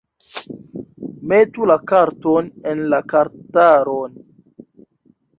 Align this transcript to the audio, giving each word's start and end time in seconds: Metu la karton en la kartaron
Metu 1.33 1.67
la 1.71 1.75
karton 1.91 2.47
en 2.71 2.81
la 2.93 3.01
kartaron 3.13 4.17